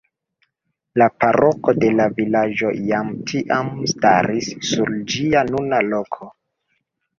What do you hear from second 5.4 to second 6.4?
nuna loko.